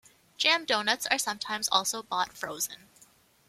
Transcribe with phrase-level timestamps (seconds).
[0.35, 2.89] Jam doughnuts are sometimes also bought frozen.